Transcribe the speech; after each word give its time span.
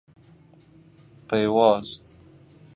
پیواز 1.29 1.99